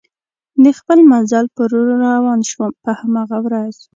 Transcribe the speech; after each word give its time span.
د 0.63 0.65
خپل 0.77 0.99
مزل 1.11 1.45
په 1.55 1.63
لور 1.71 1.89
روان 2.07 2.39
شوم، 2.49 2.71
په 2.83 2.91
هماغه 2.99 3.37
ورځ. 3.45 3.75